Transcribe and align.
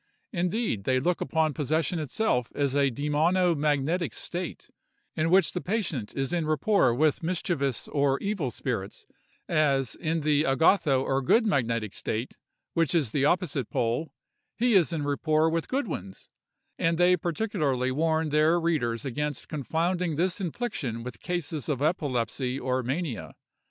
Indeed, 0.33 0.85
they 0.85 0.99
look 0.99 1.21
upon 1.21 1.53
possession 1.53 1.99
itself 1.99 2.51
as 2.55 2.73
a 2.73 2.89
demono 2.89 3.53
magnetic 3.55 4.15
state, 4.15 4.67
in 5.15 5.29
which 5.29 5.53
the 5.53 5.61
patient 5.61 6.15
is 6.17 6.33
in 6.33 6.47
rapport 6.47 6.91
with 6.91 7.21
mischievous 7.21 7.87
or 7.87 8.17
evil 8.19 8.49
spirits; 8.49 9.05
as, 9.47 9.93
in 9.93 10.21
the 10.21 10.43
agatho 10.43 11.03
(or 11.03 11.21
good) 11.21 11.45
magnetic 11.45 11.93
state, 11.93 12.35
which 12.73 12.95
is 12.95 13.11
the 13.11 13.25
opposite 13.25 13.69
pole, 13.69 14.11
he 14.55 14.73
is 14.73 14.91
in 14.91 15.03
rapport 15.05 15.51
with 15.51 15.67
good 15.67 15.87
ones: 15.87 16.29
and 16.79 16.97
they 16.97 17.15
particularly 17.15 17.91
warn 17.91 18.29
their 18.29 18.59
readers 18.59 19.05
against 19.05 19.49
confounding 19.49 20.15
this 20.15 20.41
infliction 20.41 21.03
with 21.03 21.19
cases 21.21 21.69
of 21.69 21.79
epilepsy 21.79 22.59
or 22.59 22.81
mania. 22.81 23.35